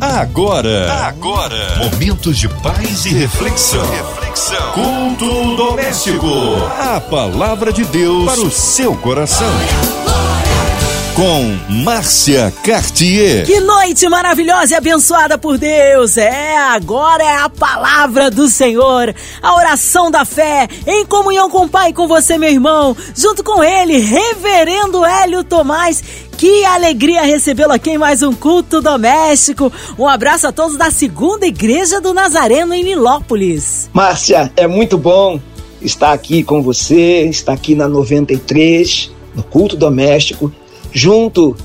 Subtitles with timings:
[0.00, 3.84] Agora, agora, momentos de paz e reflexão.
[3.90, 4.72] reflexão.
[4.72, 6.28] Culto doméstico.
[6.78, 9.50] A palavra de Deus para o seu coração.
[11.16, 13.44] Com Márcia Cartier.
[13.44, 16.16] Que noite maravilhosa e abençoada por Deus.
[16.16, 19.12] É, agora é a palavra do Senhor,
[19.42, 23.64] a oração da fé, em comunhão com o Pai com você, meu irmão, junto com
[23.64, 29.72] ele, Reverendo Hélio Tomás que alegria recebê-lo aqui em mais um culto doméstico.
[29.98, 33.90] Um abraço a todos da Segunda Igreja do Nazareno em Nilópolis.
[33.92, 35.40] Márcia, é muito bom
[35.82, 40.52] estar aqui com você, estar aqui na 93, no culto doméstico,
[40.92, 41.56] junto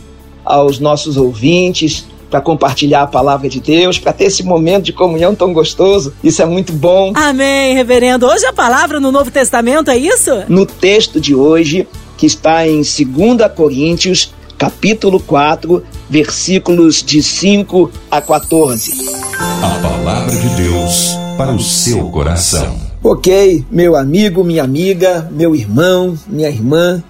[0.43, 5.35] aos nossos ouvintes, para compartilhar a palavra de Deus, para ter esse momento de comunhão
[5.35, 6.15] tão gostoso.
[6.23, 7.13] Isso é muito bom.
[7.13, 8.25] Amém, reverendo.
[8.25, 10.31] Hoje a palavra no Novo Testamento é isso?
[10.49, 11.87] No texto de hoje,
[12.17, 18.93] que está em 2 Coríntios, capítulo 4, versículos de 5 a 14.
[19.61, 22.79] A palavra de Deus para o seu coração.
[23.03, 27.03] Ok, meu amigo, minha amiga, meu irmão, minha irmã,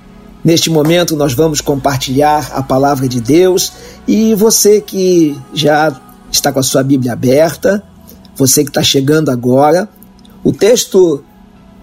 [0.44, 3.72] neste momento nós vamos compartilhar a palavra de Deus
[4.08, 5.96] e você que já
[6.32, 7.84] está com a sua Bíblia aberta,
[8.36, 9.88] você que está chegando agora,
[10.44, 11.24] o texto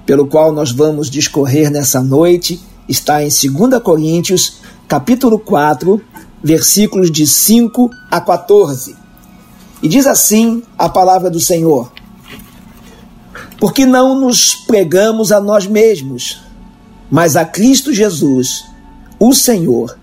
[0.05, 4.55] pelo qual nós vamos discorrer nessa noite está em 2 Coríntios,
[4.91, 6.03] capítulo 4,
[6.43, 8.97] versículos de 5 a 14.
[9.81, 11.93] E diz assim a palavra do Senhor:
[13.61, 16.41] Porque não nos pregamos a nós mesmos,
[17.09, 18.65] mas a Cristo Jesus,
[19.17, 19.97] o Senhor,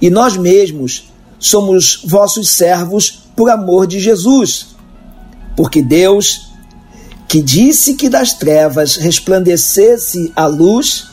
[0.00, 4.76] e nós mesmos somos vossos servos por amor de Jesus.
[5.56, 6.52] Porque Deus,
[7.26, 11.08] que disse que das trevas resplandecesse a luz,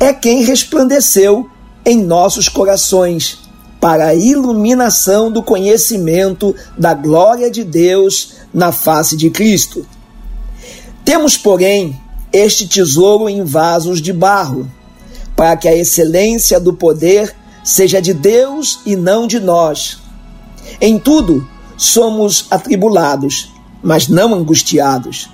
[0.00, 1.48] é quem resplandeceu
[1.84, 3.38] em nossos corações,
[3.80, 9.84] para a iluminação do conhecimento da glória de Deus na face de Cristo.
[11.04, 12.00] Temos, porém,
[12.32, 14.70] este tesouro em vasos de barro,
[15.34, 17.34] para que a excelência do poder
[17.64, 19.98] seja de Deus e não de nós.
[20.80, 21.46] Em tudo,
[21.76, 23.52] somos atribulados,
[23.82, 25.28] mas não angustiados,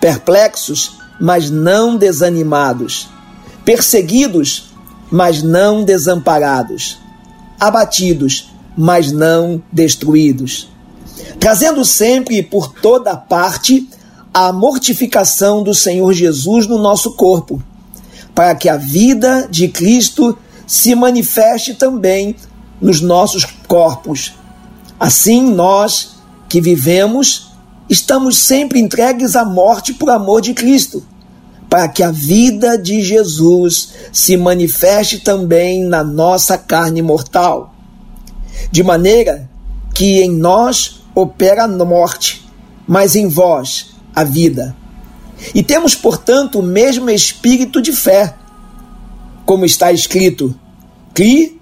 [0.00, 3.08] perplexos, mas não desanimados,
[3.64, 4.65] perseguidos,
[5.10, 6.98] mas não desamparados,
[7.58, 10.68] abatidos, mas não destruídos,
[11.38, 13.88] trazendo sempre por toda parte
[14.32, 17.62] a mortificação do Senhor Jesus no nosso corpo,
[18.34, 20.36] para que a vida de Cristo
[20.66, 22.36] se manifeste também
[22.80, 24.34] nos nossos corpos.
[25.00, 26.16] Assim, nós
[26.48, 27.52] que vivemos,
[27.88, 31.02] estamos sempre entregues à morte por amor de Cristo
[31.76, 37.74] para que a vida de Jesus se manifeste também na nossa carne mortal,
[38.72, 39.46] de maneira
[39.94, 42.48] que em nós opera a morte,
[42.88, 44.74] mas em vós a vida.
[45.54, 48.34] E temos, portanto, o mesmo espírito de fé,
[49.44, 50.58] como está escrito:
[51.12, 51.60] Cri,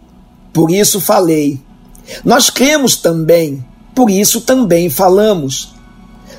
[0.53, 1.61] por isso falei.
[2.25, 5.75] Nós cremos também, por isso também falamos,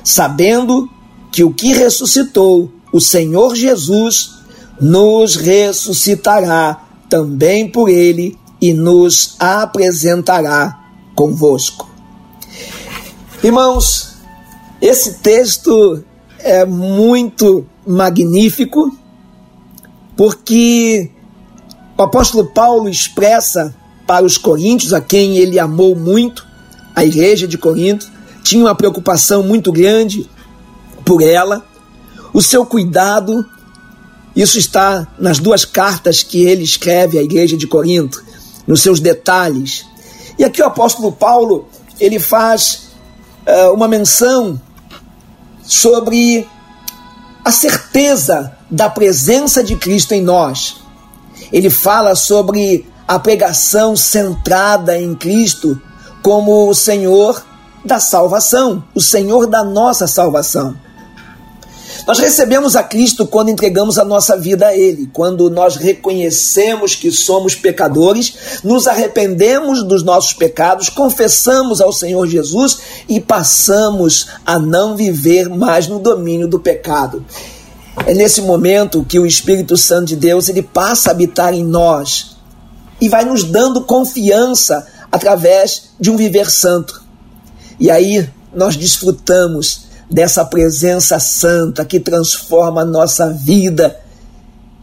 [0.02, 0.88] sabendo
[1.30, 4.36] que o que ressuscitou o Senhor Jesus
[4.80, 10.80] nos ressuscitará também por ele e nos apresentará
[11.14, 11.90] convosco.
[13.44, 14.14] Irmãos,
[14.80, 16.02] esse texto
[16.38, 18.90] é muito magnífico
[20.16, 21.10] porque
[21.98, 23.74] o apóstolo Paulo expressa
[24.06, 26.46] para os coríntios, a quem ele amou muito,
[26.94, 28.10] a igreja de Corinto,
[28.42, 30.30] tinha uma preocupação muito grande
[31.04, 31.62] por ela,
[32.36, 33.46] o seu cuidado.
[34.36, 38.22] Isso está nas duas cartas que ele escreve à igreja de Corinto,
[38.66, 39.86] nos seus detalhes.
[40.38, 41.66] E aqui o apóstolo Paulo
[41.98, 42.88] ele faz
[43.46, 44.60] uh, uma menção
[45.62, 46.46] sobre
[47.42, 50.76] a certeza da presença de Cristo em nós.
[51.50, 55.80] Ele fala sobre a pregação centrada em Cristo
[56.22, 57.42] como o Senhor
[57.82, 60.76] da salvação, o Senhor da nossa salvação.
[62.06, 67.10] Nós recebemos a Cristo quando entregamos a nossa vida a Ele, quando nós reconhecemos que
[67.10, 74.96] somos pecadores, nos arrependemos dos nossos pecados, confessamos ao Senhor Jesus e passamos a não
[74.96, 77.24] viver mais no domínio do pecado.
[78.06, 82.36] É nesse momento que o Espírito Santo de Deus ele passa a habitar em nós
[83.00, 87.02] e vai nos dando confiança através de um viver santo.
[87.80, 93.98] E aí nós desfrutamos dessa presença santa que transforma a nossa vida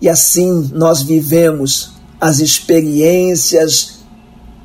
[0.02, 4.00] e assim nós vivemos as experiências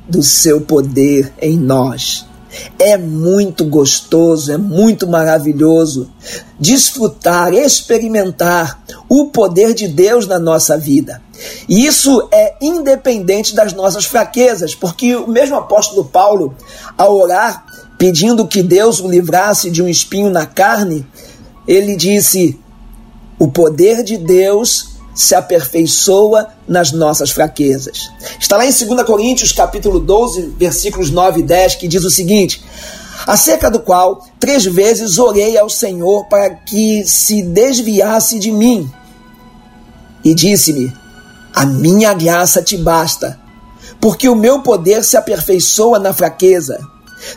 [0.07, 2.25] do seu poder em nós.
[2.77, 6.11] É muito gostoso, é muito maravilhoso
[6.59, 11.21] desfrutar, experimentar o poder de Deus na nossa vida.
[11.69, 16.55] E isso é independente das nossas fraquezas, porque o mesmo apóstolo Paulo,
[16.97, 17.65] ao orar
[17.99, 21.05] pedindo que Deus o livrasse de um espinho na carne,
[21.67, 22.57] ele disse:
[23.37, 28.09] O poder de Deus se aperfeiçoa nas nossas fraquezas.
[28.39, 32.63] Está lá em 2 Coríntios, capítulo 12, versículos 9 e 10, que diz o seguinte:
[33.27, 38.89] acerca do qual três vezes orei ao Senhor para que se desviasse de mim.
[40.23, 40.93] E disse-me:
[41.53, 43.37] A minha graça te basta,
[43.99, 46.79] porque o meu poder se aperfeiçoa na fraqueza.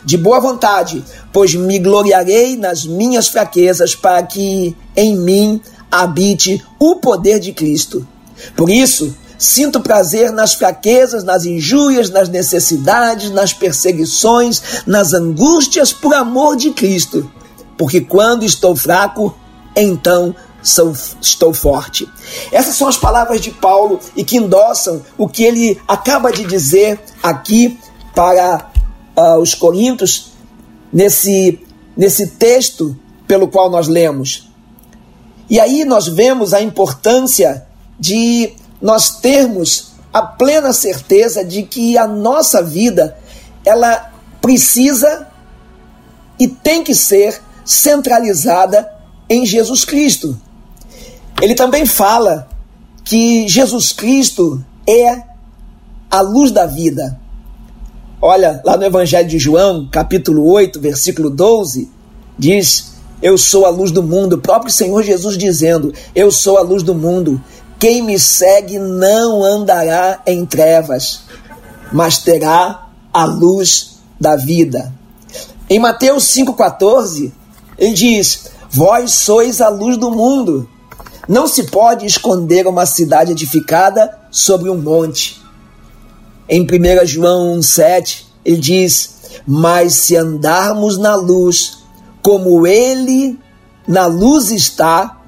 [0.03, 6.95] De boa vontade, pois me gloriarei nas minhas fraquezas, para que em mim habite o
[6.95, 8.07] poder de Cristo.
[8.55, 16.13] Por isso, sinto prazer nas fraquezas, nas injúrias, nas necessidades, nas perseguições, nas angústias por
[16.13, 17.29] amor de Cristo.
[17.77, 19.35] Porque quando estou fraco,
[19.75, 22.09] então sou, estou forte.
[22.51, 26.99] Essas são as palavras de Paulo e que endossam o que ele acaba de dizer
[27.21, 27.77] aqui
[28.15, 28.71] para
[29.15, 30.31] uh, os Coríntios,
[30.91, 31.59] nesse,
[31.95, 34.49] nesse texto pelo qual nós lemos.
[35.49, 37.65] E aí nós vemos a importância
[37.99, 43.17] de nós termos a plena certeza de que a nossa vida
[43.65, 45.27] ela precisa
[46.37, 48.91] e tem que ser centralizada
[49.29, 50.39] em Jesus Cristo.
[51.41, 52.47] Ele também fala
[53.03, 55.23] que Jesus Cristo é
[56.11, 57.19] a luz da vida.
[58.25, 61.91] Olha, lá no Evangelho de João, capítulo 8, versículo 12,
[62.39, 64.37] diz: eu sou a luz do mundo.
[64.37, 67.43] O próprio Senhor Jesus dizendo: Eu sou a luz do mundo.
[67.77, 71.23] Quem me segue não andará em trevas,
[71.91, 74.93] mas terá a luz da vida.
[75.69, 77.29] Em Mateus 5,14,
[77.77, 80.69] ele diz: Vós sois a luz do mundo.
[81.27, 85.42] Não se pode esconder uma cidade edificada sobre um monte.
[86.47, 89.15] Em 1 João 1,7, ele diz:
[89.47, 91.79] Mas se andarmos na luz,
[92.21, 93.39] como ele
[93.87, 95.21] na luz está,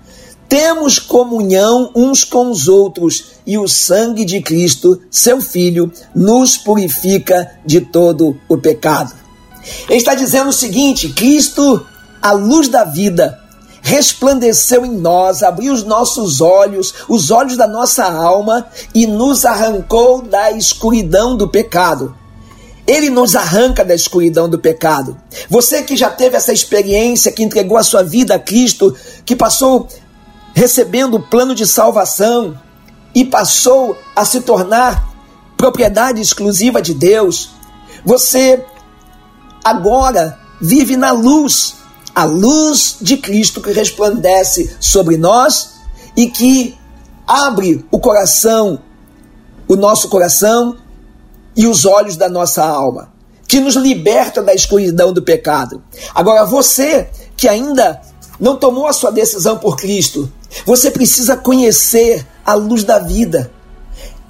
[0.48, 7.52] temos comunhão uns com os outros, e o sangue de Cristo, seu Filho, nos purifica
[7.66, 9.14] de todo o pecado.
[9.88, 11.86] Ele está dizendo o seguinte: Cristo,
[12.22, 13.40] a luz da vida,
[13.86, 18.66] resplandeceu em nós, abriu os nossos olhos, os olhos da nossa alma
[18.96, 22.18] e nos arrancou da escuridão do pecado.
[22.88, 25.16] Ele nos arranca da escuridão do pecado.
[25.48, 29.88] Você que já teve essa experiência, que entregou a sua vida a Cristo, que passou
[30.56, 32.60] recebendo o plano de salvação
[33.14, 35.14] e passou a se tornar
[35.56, 37.52] propriedade exclusiva de Deus,
[38.04, 38.66] você
[39.64, 41.76] agora vive na luz,
[42.16, 45.76] a luz de Cristo que resplandece sobre nós
[46.16, 46.78] e que
[47.28, 48.80] abre o coração,
[49.68, 50.78] o nosso coração
[51.56, 53.12] e os olhos da nossa alma,
[53.46, 55.84] que nos liberta da escuridão do pecado.
[56.14, 58.02] Agora, você que ainda
[58.40, 60.32] não tomou a sua decisão por Cristo,
[60.66, 63.52] você precisa conhecer a luz da vida.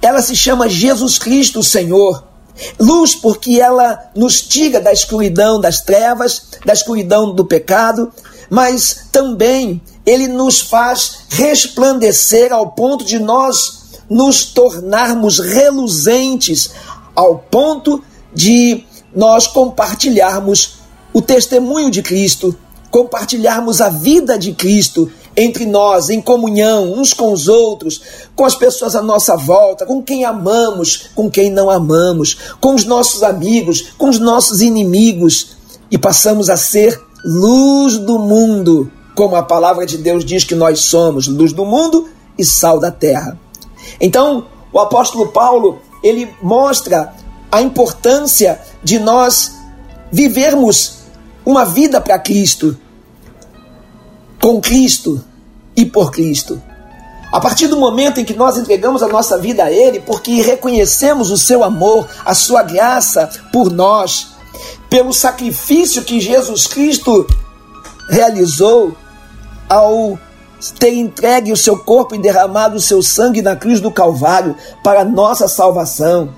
[0.02, 2.24] Ela se chama Jesus Cristo, Senhor.
[2.78, 8.12] Luz porque ela nos tira da escuridão das trevas, da escuridão do pecado,
[8.48, 16.70] mas também ele nos faz resplandecer ao ponto de nós nos tornarmos reluzentes
[17.14, 18.02] ao ponto
[18.32, 20.76] de nós compartilharmos
[21.12, 22.54] o testemunho de Cristo,
[22.90, 28.00] compartilharmos a vida de Cristo entre nós, em comunhão uns com os outros,
[28.34, 32.84] com as pessoas à nossa volta, com quem amamos, com quem não amamos, com os
[32.84, 35.56] nossos amigos, com os nossos inimigos,
[35.90, 40.80] e passamos a ser luz do mundo, como a palavra de Deus diz que nós
[40.80, 43.38] somos, luz do mundo e sal da terra.
[44.00, 47.14] Então, o apóstolo Paulo, ele mostra
[47.50, 49.54] a importância de nós
[50.10, 50.98] vivermos
[51.44, 52.76] uma vida para Cristo,
[54.46, 55.24] com Cristo
[55.74, 56.62] e por Cristo.
[57.32, 61.32] A partir do momento em que nós entregamos a nossa vida a Ele, porque reconhecemos
[61.32, 64.36] o seu amor, a sua graça por nós,
[64.88, 67.26] pelo sacrifício que Jesus Cristo
[68.08, 68.96] realizou
[69.68, 70.16] ao
[70.78, 75.04] ter entregue o seu corpo e derramado o seu sangue na cruz do Calvário para
[75.04, 76.28] nossa salvação.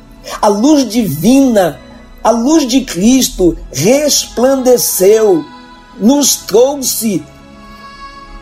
[0.41, 1.79] A luz divina,
[2.25, 5.45] a luz de Cristo resplandeceu,
[6.01, 7.23] nos trouxe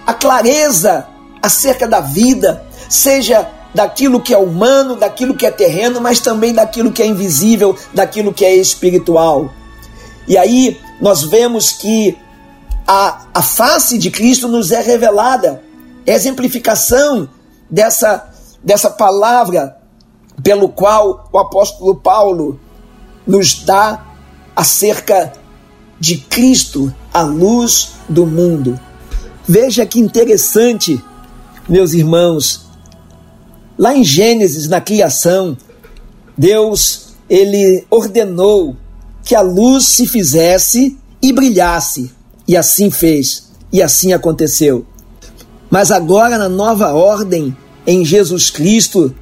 [0.07, 1.07] a clareza
[1.43, 6.93] acerca da vida, seja daquilo que é humano, daquilo que é terreno, mas também daquilo
[6.93, 9.51] que é invisível, daquilo que é espiritual.
[10.27, 12.17] E aí nós vemos que
[12.87, 15.63] a, a face de Cristo nos é revelada,
[16.07, 17.29] é exemplificação
[17.69, 18.31] dessa,
[18.63, 19.77] dessa palavra
[20.43, 22.61] pelo qual o apóstolo Paulo
[23.27, 24.07] nos dá
[24.55, 25.33] acerca
[25.99, 28.79] de Cristo, a luz do mundo.
[29.49, 31.01] Veja que interessante,
[31.69, 32.67] meus irmãos.
[33.79, 35.57] Lá em Gênesis, na criação,
[36.37, 38.77] Deus ele ordenou
[39.23, 42.11] que a luz se fizesse e brilhasse,
[42.47, 44.85] e assim fez, e assim aconteceu.
[45.71, 49.15] Mas agora na nova ordem em Jesus Cristo,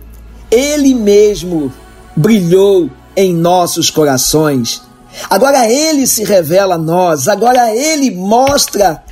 [0.51, 1.73] ele mesmo
[2.17, 4.83] brilhou em nossos corações.
[5.29, 9.04] Agora ele se revela a nós, agora ele mostra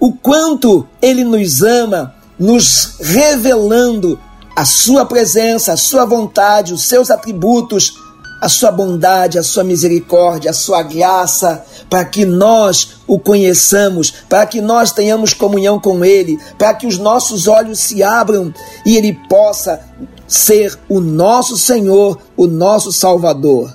[0.00, 4.18] o quanto ele nos ama, nos revelando
[4.54, 7.94] a sua presença, a sua vontade, os seus atributos,
[8.40, 14.46] a sua bondade, a sua misericórdia, a sua graça, para que nós o conheçamos, para
[14.46, 18.52] que nós tenhamos comunhão com Ele, para que os nossos olhos se abram
[18.86, 19.80] e Ele possa
[20.26, 23.74] ser o nosso Senhor, o nosso Salvador.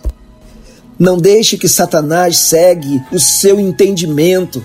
[0.97, 4.63] Não deixe que Satanás segue o seu entendimento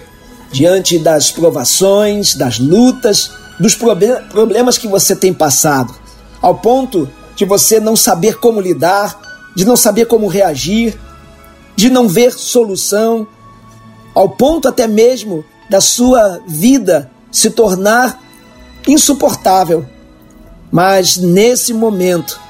[0.51, 5.95] diante das provações, das lutas, dos problemas que você tem passado,
[6.41, 9.19] ao ponto de você não saber como lidar,
[9.55, 10.99] de não saber como reagir,
[11.77, 13.27] de não ver solução,
[14.15, 18.21] ao ponto até mesmo da sua vida se tornar
[18.87, 19.87] insuportável.
[20.71, 22.41] Mas nesse momento,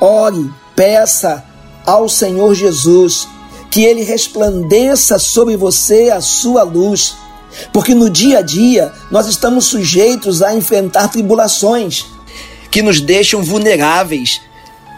[0.00, 1.44] ore, peça
[1.86, 3.28] ao Senhor Jesus
[3.70, 7.14] que ele resplandeça sobre você a sua luz,
[7.72, 12.04] porque no dia a dia nós estamos sujeitos a enfrentar tribulações
[12.70, 14.40] que nos deixam vulneráveis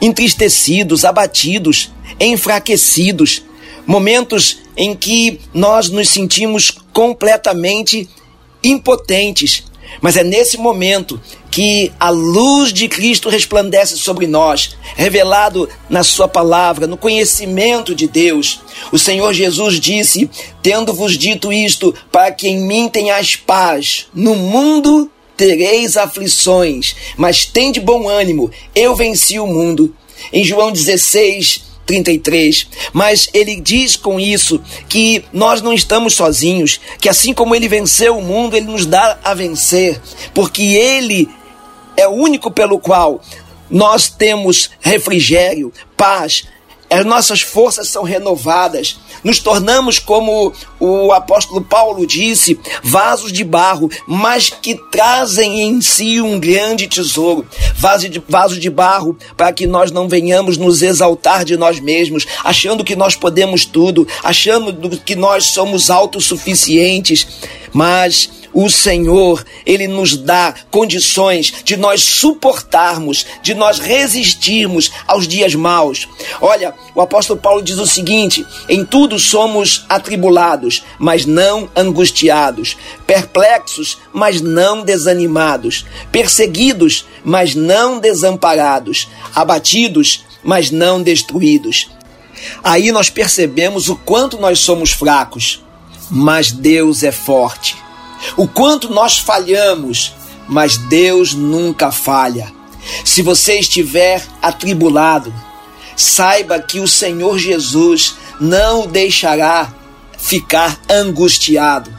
[0.00, 3.43] entristecidos, abatidos, enfraquecidos,
[3.87, 8.09] momentos em que nós nos sentimos completamente
[8.62, 9.65] impotentes.
[10.00, 11.21] Mas é nesse momento
[11.59, 18.07] que a luz de Cristo resplandece sobre nós, revelado na Sua palavra, no conhecimento de
[18.07, 18.61] Deus.
[18.93, 20.31] O Senhor Jesus disse:
[20.62, 27.81] Tendo-vos dito isto, para que em mim tenhais paz, no mundo tereis aflições, mas tende
[27.81, 29.93] bom ânimo, eu venci o mundo.
[30.33, 32.69] Em João 16, 33.
[32.93, 38.17] Mas ele diz com isso que nós não estamos sozinhos, que assim como ele venceu
[38.17, 40.00] o mundo, ele nos dá a vencer,
[40.35, 41.29] porque ele
[41.99, 43.21] é o único pelo qual
[43.69, 46.45] nós temos refrigério, paz,
[46.90, 53.90] as nossas forças são renovadas, nos tornamos, como o apóstolo Paulo disse, vasos de barro,
[54.07, 57.47] mas que trazem em si um grande tesouro.
[57.75, 62.26] Vaso de, vaso de barro para que nós não venhamos nos exaltar de nós mesmos,
[62.43, 67.26] achando que nós podemos tudo, achando que nós somos autossuficientes,
[67.73, 75.55] mas o Senhor, Ele nos dá condições de nós suportarmos, de nós resistirmos aos dias
[75.55, 76.09] maus.
[76.41, 83.97] Olha, o apóstolo Paulo diz o seguinte: em tudo somos atribulados, mas não angustiados, perplexos,
[84.12, 91.88] mas não desanimados, perseguidos, mas não desamparados, abatidos, mas não destruídos.
[92.65, 95.62] Aí nós percebemos o quanto nós somos fracos,
[96.11, 97.77] mas Deus é forte
[98.37, 100.14] o quanto nós falhamos,
[100.48, 102.52] mas Deus nunca falha.
[103.04, 105.32] Se você estiver atribulado,
[105.96, 109.75] saiba que o Senhor Jesus não o deixará
[110.16, 111.92] ficar angustiado.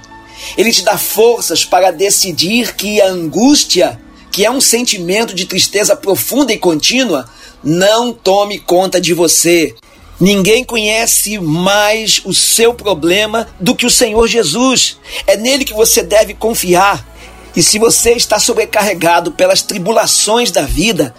[0.57, 3.99] Ele te dá forças para decidir que a angústia,
[4.31, 7.29] que é um sentimento de tristeza profunda e contínua,
[7.63, 9.75] não tome conta de você.
[10.19, 14.97] Ninguém conhece mais o seu problema do que o Senhor Jesus.
[15.25, 17.07] É nele que você deve confiar.
[17.55, 21.15] E se você está sobrecarregado pelas tribulações da vida,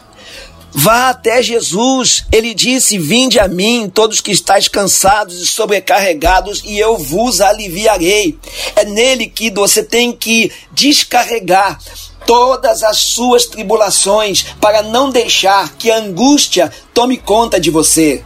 [0.72, 2.24] Vá até Jesus.
[2.30, 8.38] Ele disse: Vinde a mim, todos que estáis cansados e sobrecarregados, e eu vos aliviarei.
[8.76, 11.78] É nele que você tem que descarregar
[12.24, 18.22] todas as suas tribulações para não deixar que a angústia tome conta de você.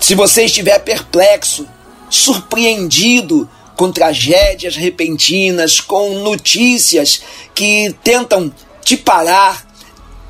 [0.00, 1.68] Se você estiver perplexo,
[2.08, 7.22] surpreendido com tragédias repentinas, com notícias
[7.54, 8.52] que tentam
[8.82, 9.66] te parar,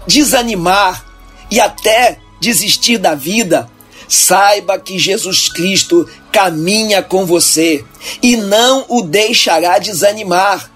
[0.07, 1.07] desanimar
[1.51, 3.71] e até desistir da vida,
[4.09, 7.85] saiba que Jesus Cristo caminha com você
[8.23, 10.71] e não o deixará desanimar.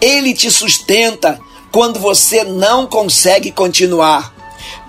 [0.00, 1.40] Ele te sustenta
[1.72, 4.37] quando você não consegue continuar.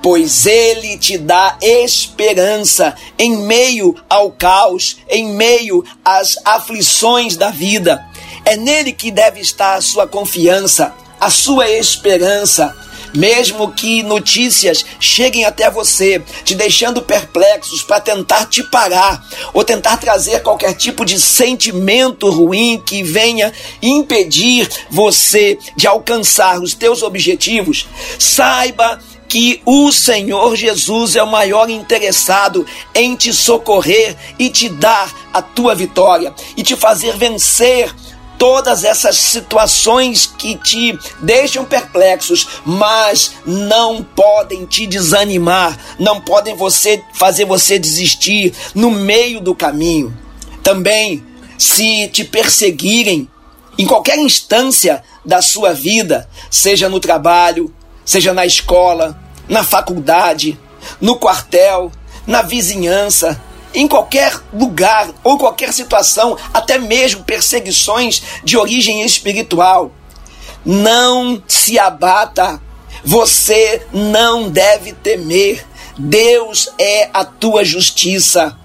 [0.02, 8.06] Pois ele te dá esperança em meio ao caos, em meio às aflições da vida.
[8.46, 12.76] É nele que deve estar a sua confiança, a sua esperança.
[13.14, 19.98] Mesmo que notícias cheguem até você, te deixando perplexos para tentar te parar ou tentar
[19.98, 23.52] trazer qualquer tipo de sentimento ruim que venha
[23.82, 27.88] impedir você de alcançar os teus objetivos,
[28.20, 35.14] saiba que o Senhor Jesus é o maior interessado em te socorrer e te dar
[35.32, 37.94] a tua vitória e te fazer vencer
[38.40, 47.04] todas essas situações que te deixam perplexos, mas não podem te desanimar, não podem você
[47.14, 50.18] fazer você desistir no meio do caminho.
[50.64, 51.24] Também,
[51.58, 53.28] se te perseguirem
[53.78, 57.74] em qualquer instância da sua vida, seja no trabalho,
[58.10, 59.16] seja na escola,
[59.48, 60.58] na faculdade,
[61.00, 61.92] no quartel,
[62.26, 63.40] na vizinhança,
[63.72, 69.92] em qualquer lugar ou qualquer situação, até mesmo perseguições de origem espiritual.
[70.66, 72.60] Não se abata,
[73.06, 75.64] você não deve temer.
[75.96, 78.58] Deus é a tua justiça.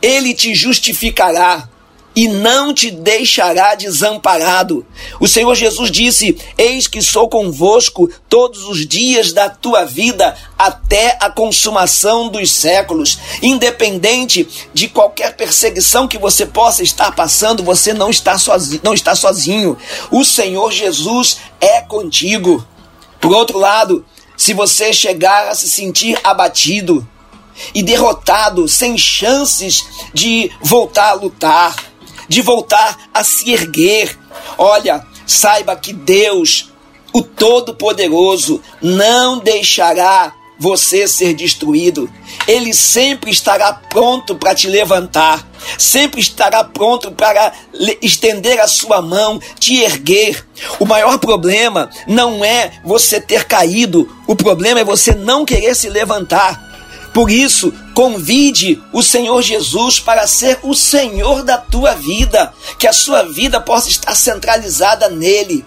[0.00, 1.68] Ele te justificará
[2.14, 4.86] e não te deixará desamparado.
[5.18, 11.16] O Senhor Jesus disse: Eis que sou convosco todos os dias da tua vida até
[11.20, 13.18] a consumação dos séculos.
[13.42, 19.14] Independente de qualquer perseguição que você possa estar passando, você não está sozinho, não está
[19.14, 19.76] sozinho.
[20.10, 22.64] O Senhor Jesus é contigo.
[23.20, 24.04] Por outro lado,
[24.36, 27.06] se você chegar a se sentir abatido
[27.74, 31.74] e derrotado, sem chances de voltar a lutar,
[32.28, 34.18] de voltar a se erguer.
[34.58, 36.70] Olha, saiba que Deus,
[37.12, 42.10] o Todo-Poderoso, não deixará você ser destruído.
[42.46, 45.46] Ele sempre estará pronto para te levantar,
[45.78, 47.52] sempre estará pronto para
[48.00, 50.46] estender a sua mão, te erguer.
[50.78, 55.88] O maior problema não é você ter caído, o problema é você não querer se
[55.88, 56.63] levantar.
[57.14, 62.92] Por isso, convide o Senhor Jesus para ser o Senhor da tua vida, que a
[62.92, 65.64] sua vida possa estar centralizada nele.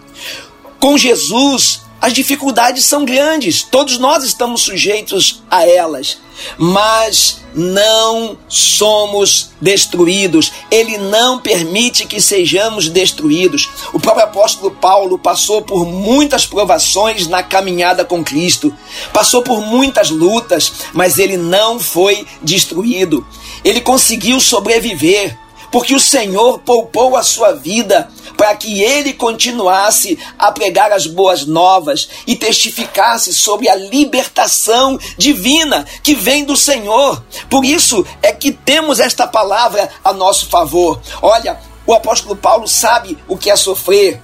[0.77, 6.17] Com Jesus, as dificuldades são grandes, todos nós estamos sujeitos a elas,
[6.57, 10.53] mas não somos destruídos.
[10.71, 13.69] Ele não permite que sejamos destruídos.
[13.91, 18.73] O próprio apóstolo Paulo passou por muitas provações na caminhada com Cristo,
[19.11, 23.27] passou por muitas lutas, mas ele não foi destruído.
[23.65, 25.37] Ele conseguiu sobreviver
[25.71, 31.45] porque o Senhor poupou a sua vida para que ele continuasse a pregar as boas
[31.45, 37.23] novas e testificasse sobre a libertação divina que vem do Senhor.
[37.49, 41.01] Por isso é que temos esta palavra a nosso favor.
[41.21, 44.21] Olha, o apóstolo Paulo sabe o que é sofrer.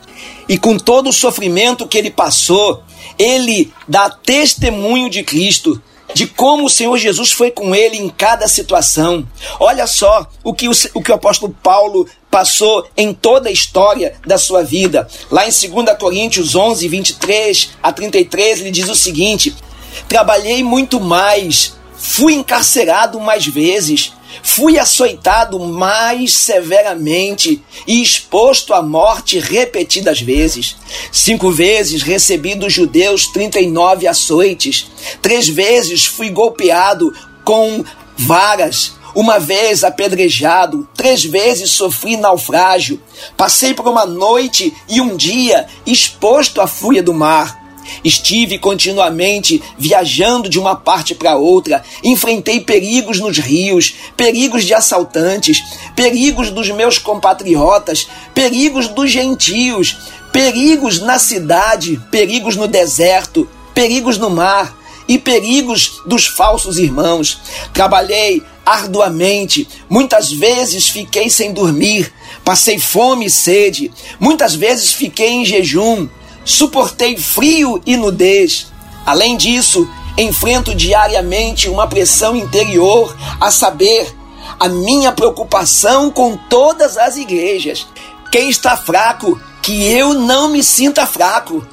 [0.48, 2.84] E com todo o sofrimento que ele passou,
[3.18, 5.82] ele dá testemunho de Cristo
[6.14, 9.28] de como o Senhor Jesus foi com ele em cada situação.
[9.60, 14.16] Olha só o que o, o, que o apóstolo Paulo passou em toda a história
[14.26, 15.08] da sua vida.
[15.32, 19.56] Lá em 2 Coríntios 11, 23 a 33, ele diz o seguinte:
[20.08, 29.40] Trabalhei muito mais, fui encarcerado mais vezes Fui açoitado mais severamente e exposto à morte
[29.40, 30.76] repetidas vezes.
[31.12, 34.88] Cinco vezes recebi dos judeus 39 açoites.
[35.22, 37.84] Três vezes fui golpeado com
[38.18, 38.94] varas.
[39.16, 43.00] Uma vez apedrejado, três vezes sofri naufrágio.
[43.38, 47.63] Passei por uma noite e um dia exposto à fúria do mar.
[48.04, 55.62] Estive continuamente viajando de uma parte para outra, enfrentei perigos nos rios, perigos de assaltantes,
[55.96, 59.98] perigos dos meus compatriotas, perigos dos gentios,
[60.32, 64.76] perigos na cidade, perigos no deserto, perigos no mar
[65.08, 67.40] e perigos dos falsos irmãos.
[67.74, 72.12] Trabalhei arduamente, muitas vezes fiquei sem dormir,
[72.44, 76.08] passei fome e sede, muitas vezes fiquei em jejum
[76.46, 78.68] suportei frio e nudez.
[79.06, 84.16] Além disso, enfrento diariamente uma pressão interior, a saber,
[84.60, 87.88] a minha preocupação com todas as igrejas.
[88.32, 91.66] Quem está fraco, que eu não me sinta fraco.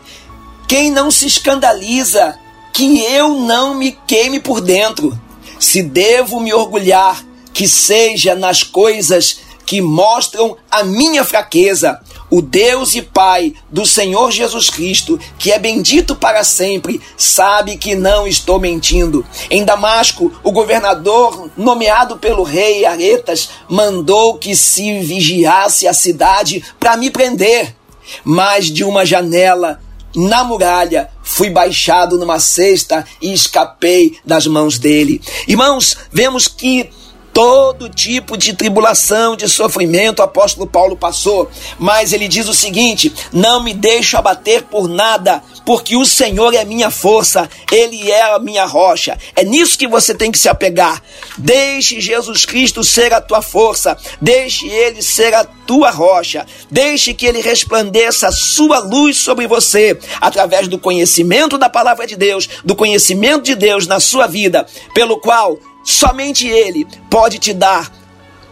[0.66, 2.38] Quem não se escandaliza,
[2.72, 5.18] que eu não me queime por dentro.
[5.58, 12.00] Se devo me orgulhar, que seja nas coisas que mostram a minha fraqueza.
[12.28, 17.94] O Deus e Pai do Senhor Jesus Cristo, que é bendito para sempre, sabe que
[17.94, 19.24] não estou mentindo.
[19.48, 26.96] Em Damasco, o governador, nomeado pelo rei Aretas, mandou que se vigiasse a cidade para
[26.96, 27.72] me prender.
[28.24, 29.80] Mas de uma janela
[30.16, 35.22] na muralha, fui baixado numa cesta e escapei das mãos dele.
[35.46, 36.90] Irmãos, vemos que
[37.40, 43.10] todo tipo de tribulação, de sofrimento o apóstolo Paulo passou, mas ele diz o seguinte:
[43.32, 48.38] não me deixo abater por nada, porque o Senhor é minha força, ele é a
[48.38, 49.16] minha rocha.
[49.34, 51.02] É nisso que você tem que se apegar.
[51.38, 57.24] Deixe Jesus Cristo ser a tua força, deixe ele ser a tua rocha, deixe que
[57.24, 62.76] ele resplandeça a sua luz sobre você através do conhecimento da palavra de Deus, do
[62.76, 67.90] conhecimento de Deus na sua vida, pelo qual Somente Ele pode te dar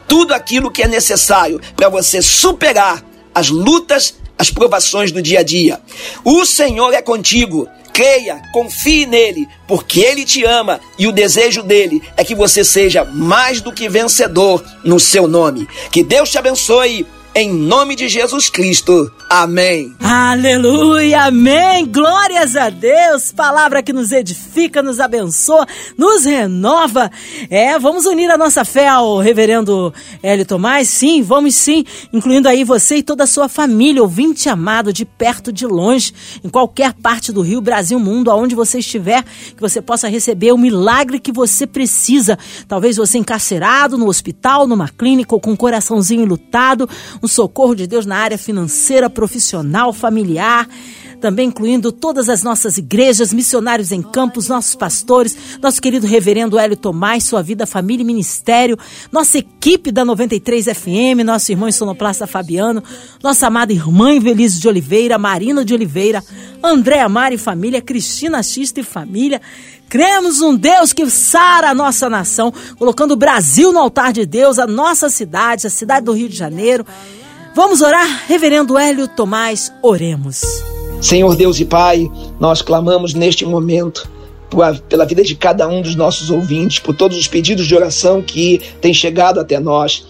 [0.08, 5.42] tudo aquilo que é necessário para você superar as lutas, as provações do dia a
[5.42, 5.80] dia.
[6.24, 7.68] O Senhor é contigo.
[7.92, 13.04] Creia, confie nele, porque ele te ama e o desejo dele é que você seja
[13.04, 15.66] mais do que vencedor no seu nome.
[15.90, 19.12] Que Deus te abençoe em nome de Jesus Cristo.
[19.30, 19.94] Amém.
[20.00, 21.84] Aleluia, amém.
[21.84, 23.30] Glórias a Deus.
[23.30, 25.66] Palavra que nos edifica, nos abençoa,
[25.98, 27.10] nos renova.
[27.50, 30.88] É, vamos unir a nossa fé ao reverendo Hélio Tomás?
[30.88, 35.52] Sim, vamos sim, incluindo aí você e toda a sua família, ouvinte amado, de perto,
[35.52, 39.22] de longe, em qualquer parte do Rio, Brasil, mundo, aonde você estiver,
[39.54, 42.38] que você possa receber o milagre que você precisa.
[42.66, 46.88] Talvez você encarcerado no hospital, numa clínica ou com um coraçãozinho lutado,
[47.22, 50.68] um socorro de Deus na área financeira, profissional, familiar
[51.20, 56.76] também incluindo todas as nossas igrejas, missionários em campos, nossos pastores, nosso querido reverendo Hélio
[56.76, 58.78] Tomás, sua vida, família e ministério,
[59.11, 62.85] nossa equipe da 93 FM, nosso irmão sonoplasta Fabiano,
[63.20, 66.22] nossa amada irmã Invelise de Oliveira, Marina de Oliveira,
[66.62, 69.40] André Amar e família, Cristina Xista e família,
[69.88, 74.59] Cremos um Deus que sara a nossa nação, colocando o Brasil no altar de Deus,
[74.59, 76.85] a nossa cidade, a cidade do Rio de Janeiro.
[77.59, 78.23] Vamos orar?
[78.29, 80.42] Reverendo Hélio Tomás, oremos.
[81.03, 84.09] Senhor Deus e Pai, nós clamamos neste momento
[84.88, 88.61] pela vida de cada um dos nossos ouvintes, por todos os pedidos de oração que
[88.81, 90.07] têm chegado até nós,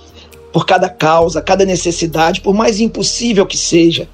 [0.53, 4.07] por cada causa, cada necessidade, por mais impossível que seja.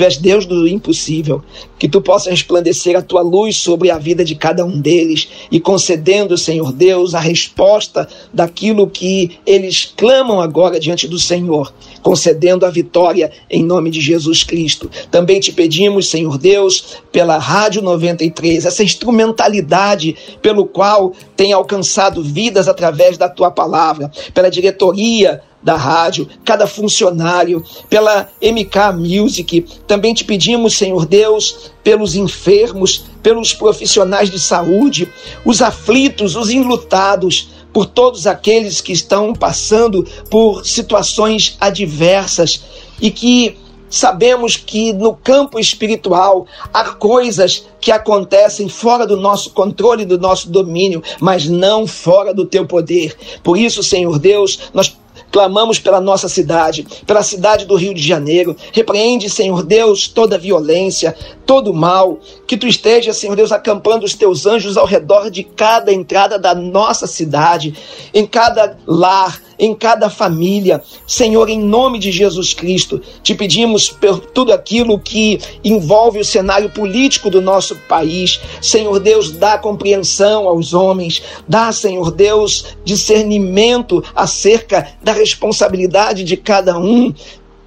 [0.00, 1.42] Tu és Deus do impossível.
[1.78, 5.60] Que tu possa resplandecer a tua luz sobre a vida de cada um deles e
[5.60, 11.70] concedendo, Senhor Deus, a resposta daquilo que eles clamam agora diante do Senhor,
[12.02, 14.90] concedendo a vitória em nome de Jesus Cristo.
[15.10, 22.68] Também te pedimos, Senhor Deus, pela Rádio 93, essa instrumentalidade pelo qual tem alcançado vidas
[22.68, 29.64] através da tua palavra, pela diretoria da rádio, cada funcionário, pela MK Music.
[29.86, 35.10] Também te pedimos, Senhor Deus, pelos enfermos, pelos profissionais de saúde,
[35.42, 42.60] os aflitos, os enlutados, por todos aqueles que estão passando por situações adversas
[43.00, 43.56] e que
[43.90, 50.48] sabemos que no campo espiritual há coisas que acontecem fora do nosso controle, do nosso
[50.48, 53.16] domínio, mas não fora do teu poder.
[53.42, 54.96] Por isso, Senhor Deus, nós
[55.30, 58.56] Clamamos pela nossa cidade, pela cidade do Rio de Janeiro.
[58.72, 61.14] Repreende, Senhor Deus, toda violência,
[61.46, 62.18] todo mal.
[62.46, 66.54] Que tu esteja, Senhor Deus, acampando os teus anjos ao redor de cada entrada da
[66.54, 67.74] nossa cidade,
[68.12, 70.82] em cada lar, em cada família.
[71.06, 76.70] Senhor, em nome de Jesus Cristo, te pedimos por tudo aquilo que envolve o cenário
[76.70, 78.40] político do nosso país.
[78.62, 86.78] Senhor Deus, dá compreensão aos homens, dá, Senhor Deus, discernimento acerca da responsabilidade de cada
[86.78, 87.12] um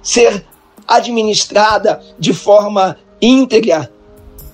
[0.02, 0.44] ser
[0.86, 3.90] administrada de forma íntegra,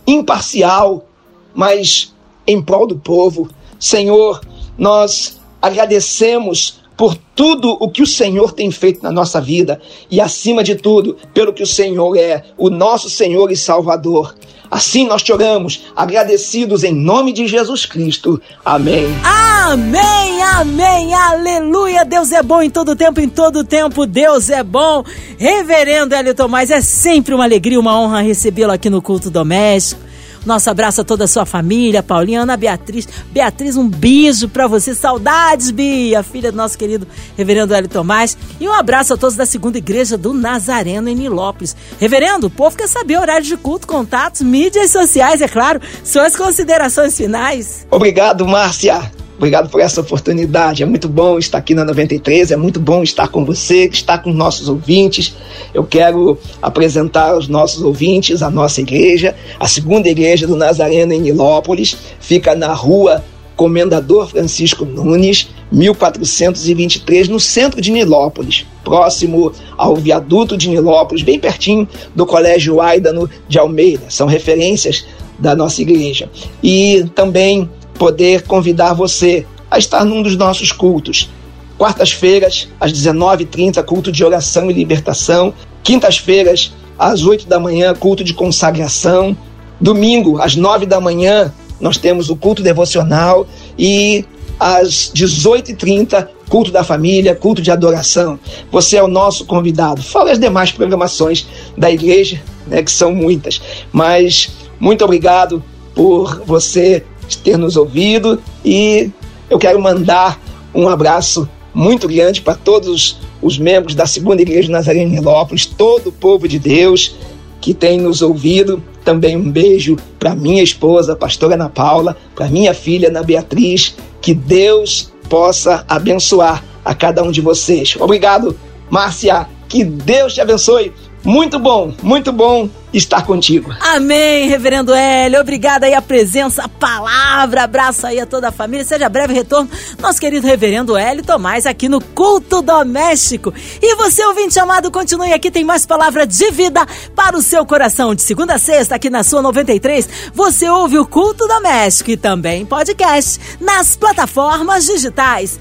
[0.06, 1.06] imparcial,
[1.54, 2.14] mas
[2.46, 3.48] em prol do povo.
[3.78, 4.40] Senhor,
[4.76, 10.62] nós agradecemos por tudo o que o Senhor tem feito na nossa vida e, acima
[10.62, 14.34] de tudo, pelo que o Senhor é, o nosso Senhor e Salvador.
[14.70, 18.38] Assim nós te oramos, agradecidos em nome de Jesus Cristo.
[18.62, 19.06] Amém.
[19.24, 22.04] Amém, amém, aleluia.
[22.04, 25.02] Deus é bom em todo tempo, em todo tempo Deus é bom.
[25.38, 30.09] Reverendo Hélio Tomás, é sempre uma alegria, uma honra recebê-lo aqui no culto doméstico.
[30.44, 33.06] Nosso abraço a toda a sua família, Paulinha, Ana Beatriz.
[33.30, 34.94] Beatriz, um beijo para você.
[34.94, 38.36] Saudades, Bia, filha do nosso querido reverendo Hélio Tomás.
[38.58, 41.76] E um abraço a todos da segunda igreja do Nazareno em Nilópolis.
[41.98, 45.80] Reverendo, o povo quer saber horário de culto, contatos, mídias sociais, é claro.
[46.04, 47.86] Suas considerações finais.
[47.90, 49.19] Obrigado, Márcia.
[49.40, 50.82] Obrigado por essa oportunidade.
[50.82, 54.30] É muito bom estar aqui na 93, é muito bom estar com você, estar com
[54.34, 55.34] nossos ouvintes.
[55.72, 61.22] Eu quero apresentar aos nossos ouvintes a nossa igreja, a segunda igreja do Nazareno em
[61.22, 61.96] Nilópolis.
[62.20, 63.24] Fica na rua
[63.56, 71.88] Comendador Francisco Nunes, 1423, no centro de Nilópolis, próximo ao viaduto de Nilópolis, bem pertinho
[72.14, 74.04] do Colégio Aidano de Almeida.
[74.10, 75.06] São referências
[75.38, 76.28] da nossa igreja.
[76.62, 77.70] E também
[78.00, 81.28] poder convidar você a estar num dos nossos cultos.
[81.76, 85.52] Quartas-feiras, às 19h30, culto de oração e libertação.
[85.82, 89.36] Quintas-feiras, às 8 da manhã, culto de consagração.
[89.78, 93.46] Domingo, às 9 da manhã, nós temos o culto devocional.
[93.78, 94.24] E
[94.58, 98.40] às 18h30, culto da família, culto de adoração.
[98.72, 100.02] Você é o nosso convidado.
[100.02, 103.60] Fala as demais programações da igreja, né, que são muitas.
[103.92, 104.48] Mas
[104.80, 105.62] muito obrigado
[105.94, 107.04] por você
[107.38, 109.10] ter nos ouvido e
[109.48, 110.40] eu quero mandar
[110.74, 116.08] um abraço muito grande para todos os membros da Segunda Igreja Nazarena em Nilópolis, todo
[116.08, 117.14] o povo de Deus
[117.60, 118.82] que tem nos ouvido.
[119.04, 123.94] Também um beijo para minha esposa, a pastora Ana Paula, para minha filha Ana Beatriz.
[124.20, 127.96] Que Deus possa abençoar a cada um de vocês.
[127.98, 128.56] Obrigado,
[128.88, 129.46] Márcia.
[129.68, 130.92] Que Deus te abençoe.
[131.22, 133.72] Muito bom, muito bom estar contigo.
[133.80, 135.40] Amém, reverendo Hélio.
[135.40, 137.62] Obrigada aí a presença, a palavra.
[137.62, 138.84] Abraço aí a toda a família.
[138.84, 143.52] Seja breve retorno, nosso querido reverendo Hélio Tomás aqui no Culto Doméstico.
[143.80, 148.14] E você, ouvinte amado, continue aqui, tem mais palavra de vida para o seu coração.
[148.14, 152.64] De segunda a sexta, aqui na sua 93, você ouve o Culto Doméstico e também
[152.64, 155.60] podcast nas plataformas digitais